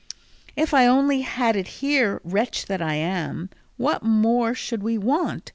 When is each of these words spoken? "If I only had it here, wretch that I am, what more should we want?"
"If 0.55 0.73
I 0.73 0.87
only 0.87 1.21
had 1.21 1.55
it 1.55 1.67
here, 1.83 2.19
wretch 2.23 2.65
that 2.65 2.81
I 2.81 2.95
am, 2.95 3.51
what 3.77 4.01
more 4.01 4.55
should 4.55 4.81
we 4.81 4.97
want?" 4.97 5.47